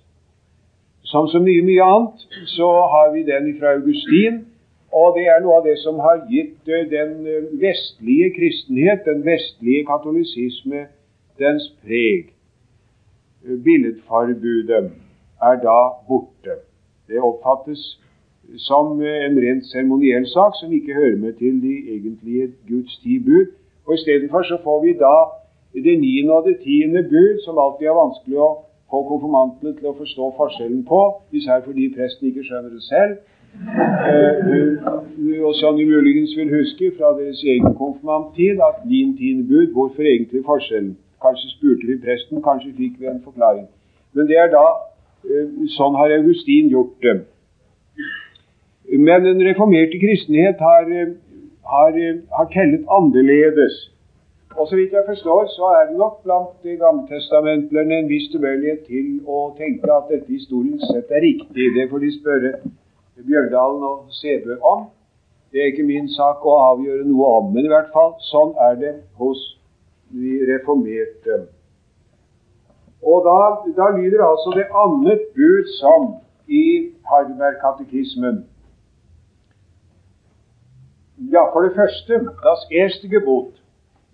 [1.07, 4.45] Som så mye, mye annet så har vi den fra Augustin.
[4.91, 9.25] Og det er noe av det som har gitt eh, den eh, vestlige kristenhet, den
[9.25, 10.85] vestlige katolisisme,
[11.39, 12.31] dens preg.
[13.43, 14.83] Eh, billedforbudet
[15.49, 16.59] er da borte.
[17.07, 17.83] Det oppfattes
[18.63, 23.51] som en rent seremoniell sak som ikke hører med til de egentlige Guds ti bud.
[23.85, 25.15] Og I stedet for så får vi da
[25.83, 28.49] det niende og det tiende bud, som alltid er vanskelig å
[28.91, 31.01] få konfirmantene til å forstå forskjellen på,
[31.39, 33.17] især fordi presten ikke skjønner det selv.
[33.57, 39.71] Eh, og som de muligens vil huske fra deres egen konfirmanttid, at din tiende bud,
[39.73, 40.97] hvorfor egentlig forskjellen?
[41.21, 43.65] Kanskje spurte vi presten, kanskje fikk vi en forklaring.
[44.13, 44.65] Men det er da
[45.25, 47.17] eh, Sånn har Augustin gjort det.
[48.87, 51.15] Men den reformerte kristenhet har, eh,
[51.73, 51.97] har,
[52.37, 53.75] har tellet annerledes.
[54.57, 58.79] Og så vidt jeg forstår, så er det nok blant de gammeltestamentlerne en viss tilbøyelighet
[58.89, 61.67] til å tenke at dette historisk sett er riktig.
[61.75, 62.51] Det får de spørre
[63.27, 64.87] Bjørndalen og Sæbø om.
[65.51, 68.81] Det er ikke min sak å avgjøre noe om, men i hvert fall sånn er
[68.81, 69.43] det hos
[70.09, 71.37] de reformerte.
[73.05, 73.37] Og da,
[73.77, 76.09] da lyder altså det annet bud som
[76.49, 76.65] i
[77.11, 78.41] Harberg-katekismen.
[81.29, 83.56] Ja, for det første, das erste Gebot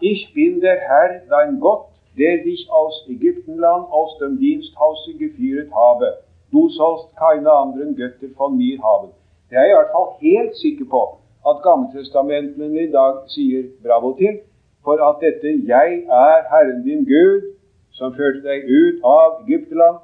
[0.06, 1.86] Ich bin der Herr, dein Gott,
[2.18, 6.18] der dich aus Ägyptenland, aus dem Diensthause geführet habe.
[6.52, 9.12] Du sollst keine anderen Götter von mir haben.
[9.50, 11.04] Det er jeg i hvert fall helt sikker på
[11.50, 14.36] at Gammeltestamentene i dag sier bravo til.
[14.84, 15.90] For at dette 'Jeg
[16.26, 17.48] er Herren din Gud',
[17.92, 19.98] som førte deg ut av Egypteland,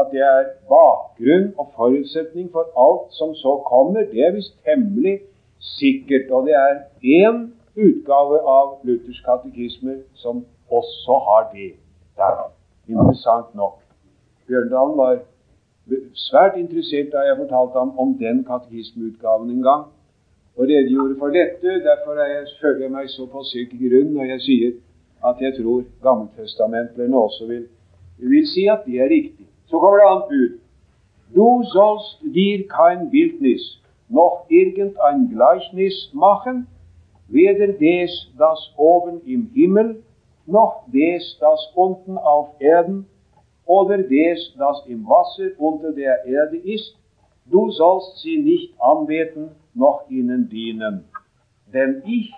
[0.00, 5.20] at det er bakgrunn og forutsetning for alt som så kommer, det er visst temmelig
[5.78, 6.30] sikkert.
[6.30, 11.72] Og det er én utgave av Luthers katekisme som også har det.
[12.16, 12.50] Der.
[12.88, 13.82] Interessant nok.
[14.46, 15.18] Bjørndalen var
[16.14, 19.84] svært interessert da jeg fortalte ham om den katekismeutgaven en gang,
[20.56, 21.80] og redegjorde for dette.
[21.88, 24.72] Derfor jeg, føler jeg meg så på sikker grunn når jeg sier
[25.28, 27.66] at jeg tror gammeltestamentlerne også vil,
[28.18, 29.46] vil si at det er riktig.
[29.66, 30.58] Så kommer det annet bud.
[31.34, 33.64] Du sollst dir kein Bildnis
[34.08, 36.66] noch irgendein Gleichnis machen,
[37.28, 40.02] weder des, das oben im Himmel,
[40.46, 43.06] noch des, das unten auf Erden,
[43.64, 46.96] oder des, das im Wasser unter der Erde ist.
[47.46, 51.04] Du sollst sie nicht anbeten, noch ihnen dienen.
[51.72, 52.32] Denn ich,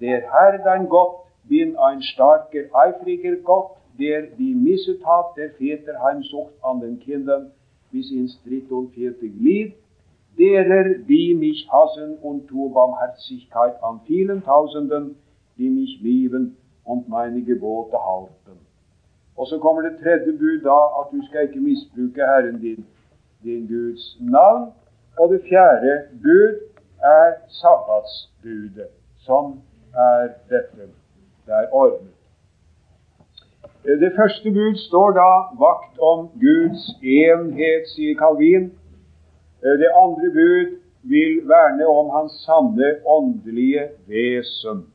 [0.00, 6.52] der Herr dein Gott, bin ein starker, eifriger Gott, der die Missetat der Väter heimsucht
[6.62, 7.52] an den Kindern
[7.90, 9.74] bis ins dritte und vierte Glied
[10.38, 15.16] derer, die mich hassen und tue Barmherzigkeit an vielen Tausenden,
[15.56, 18.58] die mich lieben und meine Gebote halten.
[19.36, 22.86] Og så kommer det tredje bud da, at du skal ikke misbruke Herren din,
[23.42, 24.72] din Guds navn.
[25.18, 26.54] Og det fjerde bud
[27.02, 28.98] er sabbatsbudet.
[29.28, 29.60] som
[29.94, 30.84] er dette.
[31.46, 32.14] Det er ordnet.
[33.84, 35.30] Det første bud står da
[35.66, 38.72] vakt om Guds enhet, sier Calvin.
[39.62, 40.68] Eh, det andre bud
[41.02, 44.86] vil verne om hans sanne åndelige vesen.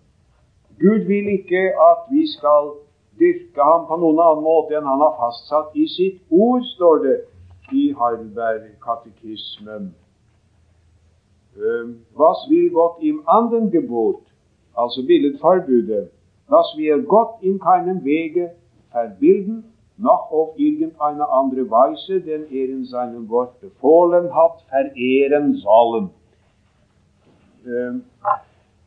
[0.79, 2.71] Gud vil ikke at vi skal
[3.19, 7.17] dyrke ham på noen annen måte enn han har fastsatt i sitt ord, står det
[7.71, 9.93] i Heidelberg-katekismen.
[12.17, 14.21] was will Gott im anderen Gebot,
[14.75, 16.09] also billedforbudet,
[16.49, 18.49] was wir Gott in keinem Wege
[18.91, 26.09] verbilden, noch auf irgendeine andere Weise, den er in seinem Wort befohlen hat, verehren sollen.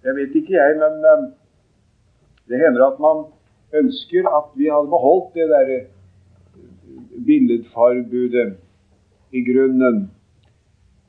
[0.05, 1.33] Jeg vet ikke, jeg, men
[2.49, 3.25] det hender at man
[3.73, 5.81] ønsker at vi hadde beholdt det derre
[7.27, 8.57] billedforbudet
[9.33, 10.11] i grunnen.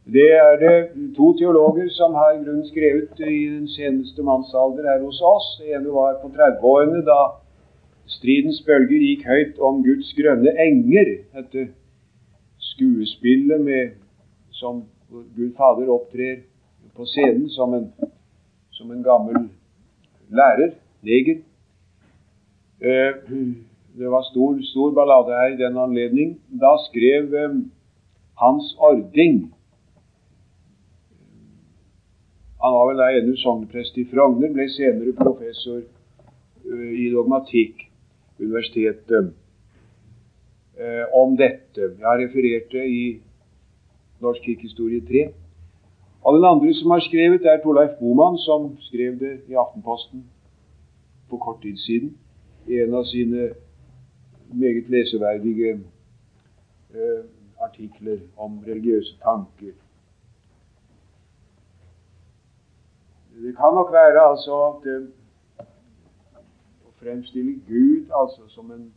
[0.07, 0.77] Det er det
[1.17, 5.57] to teologer som har i grunnen skrevet i den seneste mannsalder her hos oss.
[5.59, 7.19] Det ene var på 30-årene, da
[8.07, 11.13] stridens bølger gikk høyt om Guds grønne enger.
[11.35, 11.67] Dette
[12.71, 13.97] skuespillet med,
[14.51, 16.41] som Gud Fader opptrer
[16.97, 17.91] på scenen som en,
[18.71, 19.49] som en gammel
[20.29, 20.73] lærer,
[21.05, 21.43] neger.
[22.81, 23.13] Eh,
[23.97, 26.37] det var stor, stor ballade her i den anledning.
[26.49, 27.59] Da skrev eh,
[28.37, 29.53] Hans Ording
[32.61, 37.86] Han var vel da ennå sogneprest i Frogner, ble senere professor uh, i dogmatikk
[38.39, 39.33] universitetet
[40.79, 41.81] uh, om dette.
[41.99, 43.03] Jeg har referert det i
[44.21, 45.27] Norsk kirkehistorie 3.
[46.27, 50.25] Og den andre som har skrevet, er Torleif Boman, som skrev det i Aftenposten
[51.29, 52.17] for kort tid siden.
[52.67, 53.49] I en av sine
[54.53, 55.71] meget leseverdige
[56.93, 57.21] eh,
[57.61, 59.73] artikler om religiøse tanker.
[63.43, 64.97] Det kan nok være altså at å
[67.01, 68.93] fremstille Gud altså som en,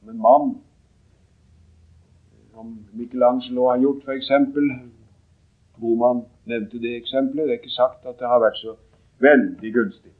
[0.00, 0.56] som en mann,
[2.54, 4.30] som Michelangelo har gjort, f.eks.
[5.80, 7.44] Boman nevnte det eksempelet.
[7.44, 8.76] Det er ikke sagt at det har vært så
[9.20, 10.12] veldig gunstig.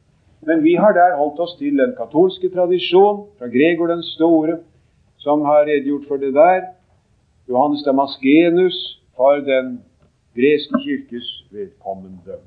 [0.45, 4.59] Men vi har der holdt oss til den katolske tradisjon fra Gregor den store,
[5.17, 6.61] som har redegjort for det der.
[7.49, 8.77] Johannes Damaskenus
[9.15, 9.79] for den
[10.37, 12.37] greske kirkes vedkommende.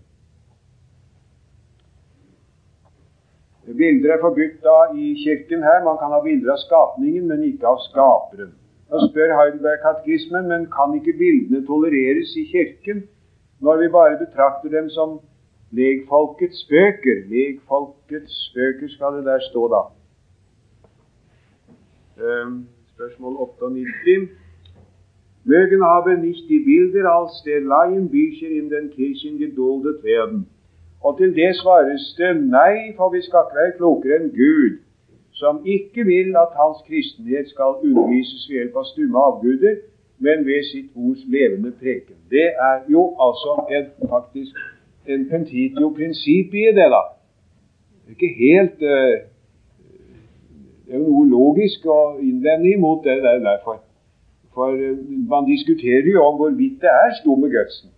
[3.76, 5.84] Bilder er forbudt da i kirken her.
[5.84, 8.52] Man kan ha bilder av skapningen, men ikke av skaperen.
[8.90, 13.04] Nå spør Heidelberg-katekismen, men kan ikke bildene tolereres i kirken
[13.60, 15.18] når vi bare betrakter dem som
[15.76, 17.22] legfolkets spøker?
[17.30, 19.82] Legfolkets spøker skal det der stå, da.
[22.20, 24.28] Um, spørsmål 98.
[25.44, 30.49] Mögen haben nicht die Bilder als der Laienbücher in den Kirchen geduldet werden.
[31.00, 34.80] Og til det svares det nei, for vi skal ikke være klokere enn Gud,
[35.40, 39.78] som ikke vil at hans kristenhet skal undervises ved hjelp av stumme avguder,
[40.20, 42.18] men ved sitt ords levende preken.
[42.30, 44.56] Det er jo altså en, faktisk
[45.08, 47.02] en pentitio-prinsipp i det, da.
[48.04, 49.14] Det er ikke helt uh,
[50.86, 53.78] Det er jo noe logisk å innvende imot det der derfor.
[54.54, 55.00] For uh,
[55.32, 57.94] man diskuterer jo om hvorvidt det er stumme gudsen.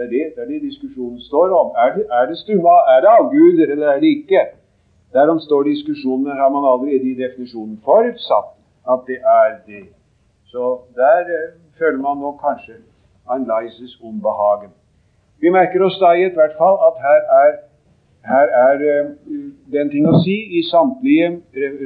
[0.00, 1.72] Det er det, det er det diskusjonen står om.
[1.76, 4.42] Er det, er det stumma, er det avguder, eller er det ikke?
[5.12, 8.54] Derom står diskusjonen, har man allerede i definisjonen forutsatt
[8.92, 9.86] at det er det.
[10.52, 12.74] Så der eh, føler man nok kanskje
[13.30, 14.70] Anleises ombehagen.
[15.40, 17.52] Vi merker oss da i hvert fall at her er,
[18.32, 19.10] her er eh,
[19.76, 21.28] den ting å si i samtlige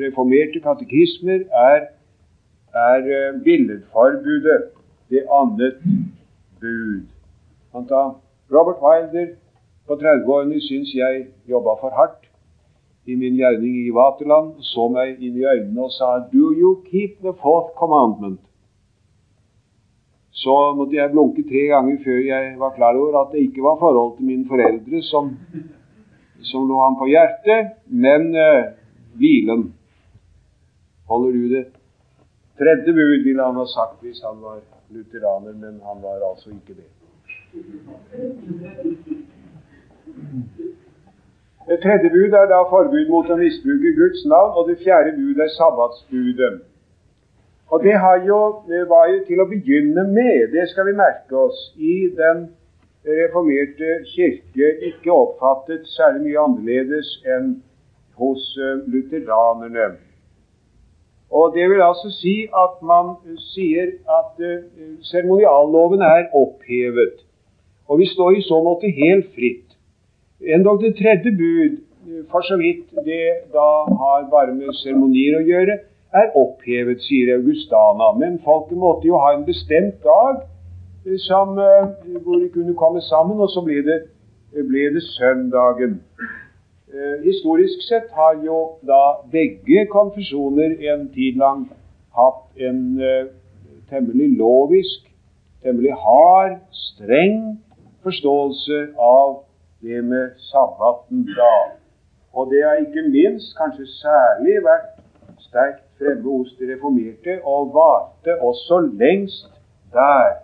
[0.05, 1.43] reformerte katekismer
[1.73, 1.81] er,
[2.93, 4.63] er eh, billedforbudet
[5.11, 5.83] det annet
[6.61, 7.14] bud.
[7.75, 8.03] Han sa
[8.55, 9.35] Robert Wilder
[9.89, 12.23] på 30-årene syns jeg jobba for hardt
[13.05, 17.19] i min gjerning i Vaterland, så meg inn i øynene og sa Do you keep
[17.21, 18.41] the fourth commandment?
[20.35, 23.79] Så måtte jeg blunke tre ganger før jeg var klar over at det ikke var
[23.83, 25.31] forholdet til mine foreldre som,
[26.43, 28.73] som lå ham på hjertet, men uh,
[29.21, 29.69] hvilen.
[31.11, 31.65] Holder du det?
[32.59, 34.63] Tredje bud ville han ha sagt hvis han var
[34.95, 36.91] lutheraner, men han var altså ikke det.
[41.69, 45.39] Det tredje bud er da forbud mot å misbruke Guds navn, og det fjerde bud
[45.45, 46.55] er sabbatsbudet.
[47.73, 47.95] Og det
[48.27, 52.49] jo, det var jo til å begynne med, det skal vi merke oss, i den
[53.07, 57.55] reformerte kirke ikke oppfattet særlig mye annerledes enn
[58.21, 59.95] hos eh, lutheranerne.
[61.35, 62.35] Og Det vil altså si
[62.65, 63.17] at man
[63.51, 63.89] sier
[64.19, 64.59] at uh,
[65.03, 67.25] seremonialloven er opphevet.
[67.89, 69.75] Og vi står i så måte helt fritt.
[70.41, 71.81] Endog det tredje bud,
[72.31, 73.69] for så vidt det da
[74.01, 75.79] har bare med seremonier å gjøre,
[76.15, 78.13] er opphevet, sier Augustana.
[78.19, 80.45] Men folket måtte jo ha en bestemt dag
[81.07, 84.01] eh, som, eh, hvor de kunne komme sammen, og så ble det,
[84.55, 85.99] ble det søndagen.
[86.95, 91.67] Eh, historisk sett har jo da begge konfesjoner en tid lang
[92.15, 92.85] hatt en
[93.91, 95.09] temmelig lovisk,
[95.65, 97.64] temmelig hard, streng
[98.05, 99.43] forståelse av
[99.83, 101.57] det med sabbaten da.
[102.35, 104.95] Og det har ikke minst, kanskje særlig, vært
[105.47, 109.51] sterkt fremme hos de reformerte, og varte også lengst
[109.93, 110.41] der.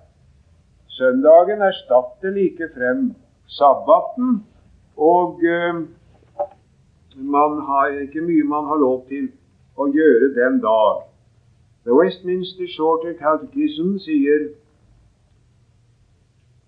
[0.86, 3.14] Søndagen erstatter like frem
[3.58, 4.44] sabbaten,
[4.96, 5.82] og uh,
[7.16, 9.30] man har ikke mye man har lov til
[9.76, 11.06] å gjøre den dag.
[11.84, 14.50] The Westminster Shorter Catechism sier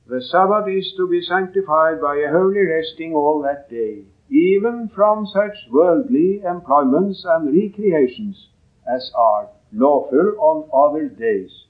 [0.07, 5.27] The Sabbath is to be sanctified by a holy resting all that day, even from
[5.27, 8.49] such worldly employments and recreations
[8.87, 11.67] as are lawful on other days,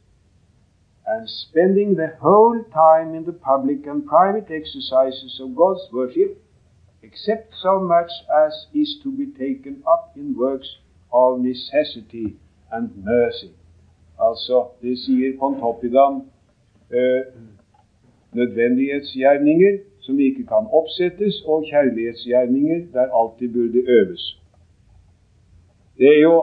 [1.06, 6.42] and spending the whole time in the public and private exercises of God's worship,
[7.02, 10.78] except so much as is to be taken up in works
[11.12, 12.36] of necessity
[12.70, 13.52] and mercy.
[14.18, 16.30] Altså, det sier Pontoppidan
[16.90, 17.22] eh,
[18.34, 24.38] nødvendighetsgjerninger som ikke kan oppsettes, og kjærlighetsgjerninger der alltid burde øves.
[25.98, 26.38] Det er jo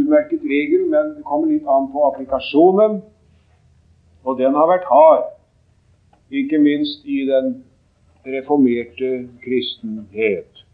[0.00, 3.02] utmerket regel, men det kommer litt an på applikasjonen.
[4.24, 5.26] Og den har vært hard,
[6.30, 7.52] ikke minst i den
[8.26, 10.64] reformerte kristenhet.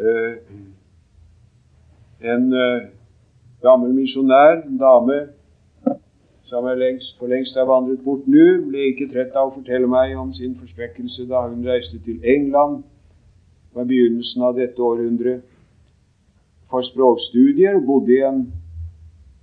[0.00, 0.34] Uh,
[2.32, 2.88] en uh,
[3.62, 5.20] gammel misjonær, en dame
[6.50, 9.86] som er lengst, for lengst har vandret bort nå, ble ikke trett av å fortelle
[9.90, 12.82] meg om sin forskrekkelse da hun reiste til England
[13.76, 15.44] ved begynnelsen av dette århundret
[16.70, 18.40] for språkstudier og bodde i en,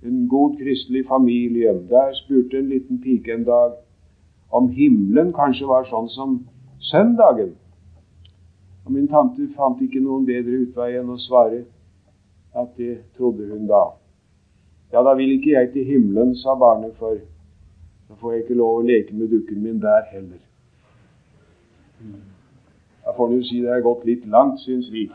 [0.04, 1.72] en god kristelig familie.
[1.88, 3.78] Der spurte en liten pike en dag
[4.52, 6.36] om himmelen kanskje var sånn som
[6.90, 7.54] søndagen.
[8.84, 11.64] Og Min tante fant ikke noen bedre utvei enn å svare
[12.56, 13.86] at det trodde hun da.
[14.92, 17.18] Ja, da vil ikke jeg til himmelen, sa barnet, for
[18.08, 20.40] da får jeg ikke lov å leke med dukken min der heller.
[23.04, 25.10] Da får en jo si det er gått litt langt, syns vi.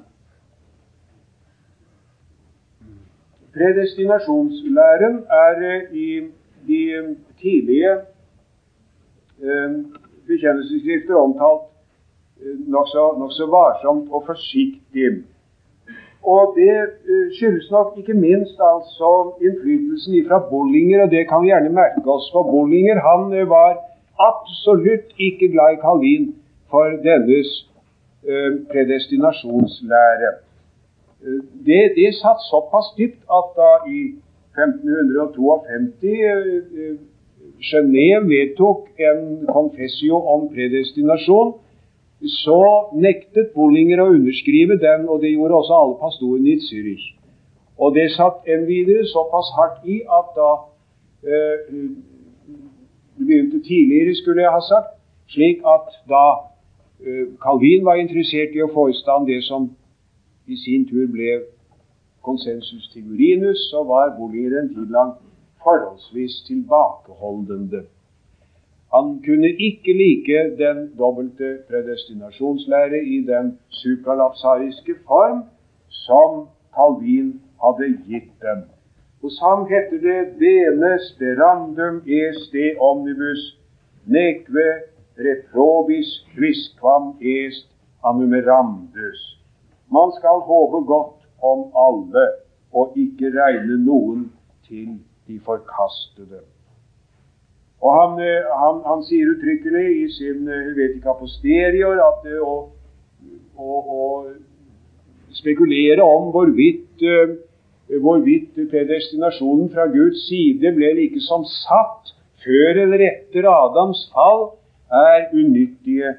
[3.54, 6.08] Predestinasjonslæren er eh, i
[6.68, 6.84] de
[7.42, 7.92] tidlige
[9.42, 9.76] eh,
[10.30, 11.68] bekjennelsesskrifter omtalt
[12.42, 15.24] eh, nokså nok varsomt og forsiktig.
[16.24, 16.76] Og det
[17.10, 19.10] uh, skyldes nok ikke minst altså
[19.46, 22.32] innflytelsen fra Bollinger, og det kan vi gjerne merke oss.
[22.32, 23.72] For Bollinger han uh, var
[24.30, 26.26] absolutt ikke glad i Calvin
[26.72, 27.50] for dennes
[28.30, 30.32] uh, predestinasjonslære.
[31.68, 34.00] Det, det, satt såpass dypt at da i
[34.60, 37.00] 1552
[37.72, 41.54] Genéve vedtok en confessio om predestinasjon,
[42.30, 47.06] så nektet Bollinger å underskrive den, og det gjorde også alle pastorene i Zürich.
[47.78, 50.52] Og det satt en videre såpass hardt i at da
[51.28, 51.60] eh,
[53.14, 54.96] Det begynte tidligere, skulle jeg ha sagt,
[55.30, 56.24] slik at da
[57.06, 59.68] eh, Calvin var interessert i å få i stand det som
[60.50, 61.44] i sin tur ble
[62.26, 65.14] konsensus tigurinus, så var Bollinger en tid lang
[65.64, 67.84] forholdsvis tilbakeholdende.
[68.94, 75.44] Han kunne ikke like den dobbelte predestinasjonslære i den sukalapsariske form
[75.90, 78.60] som Calvin hadde gitt dem.
[79.22, 82.54] Hos ham heter det 'bene sperandum est
[82.90, 83.44] omnibus
[84.06, 84.68] neque
[85.26, 87.68] reprobis quisquam est
[88.04, 89.40] anumerandus'.
[89.92, 91.20] Man skal håpe godt
[91.52, 92.26] om alle
[92.74, 94.32] og ikke regne noen
[94.68, 96.40] til de forkastede.
[97.84, 102.56] Og han, eh, han, han sier uttrykkelig i sin eh, Helvetica Posterior at det å,
[103.60, 104.04] å, å
[105.36, 107.04] spekulere om hvorvidt,
[107.90, 112.14] hvorvidt predestinasjonen fra Guds side ble like som satt
[112.44, 114.54] før eller etter Adams fall,
[114.94, 116.14] er unyttige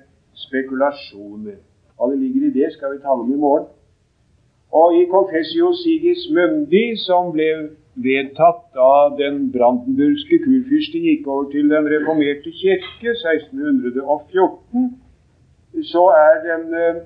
[0.45, 1.61] spekulasjoner.
[1.95, 3.69] Hva det ligger i det, skal vi tale om i morgen.
[4.75, 7.51] Og i Confessio Sigis Mundi, som ble
[7.95, 15.01] vedtatt da den brandenburgske kurfyrste gikk over til Den reformerte kirke 1614,
[15.83, 16.97] så er den eh,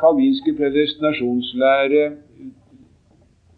[0.00, 2.04] kalvinske predestinasjonslære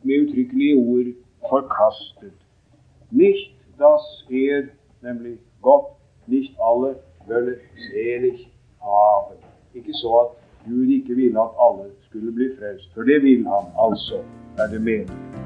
[0.02, 1.08] med uttrykkelige ord
[1.48, 2.36] forkastet.
[3.10, 4.62] Nicht das er,
[5.02, 5.86] nemlig godt,
[6.26, 6.94] nicht alle
[7.28, 7.54] wollen
[7.88, 8.38] selig
[8.82, 9.38] haben.
[9.74, 10.28] Ikke så at
[10.68, 14.16] Gud ikke ville at alle skulle bli frelst, for det vil han altså,
[14.58, 15.45] er det meningen.